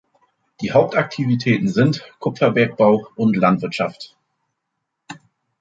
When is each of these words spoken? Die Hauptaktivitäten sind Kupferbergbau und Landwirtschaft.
Die 0.61 0.71
Hauptaktivitäten 0.71 1.67
sind 1.67 2.03
Kupferbergbau 2.17 3.07
und 3.15 3.37
Landwirtschaft. 3.37 4.17